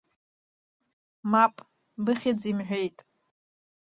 Мап, 1.31 1.55
быхьӡ 2.03 2.41
имҳәеит. 2.51 2.97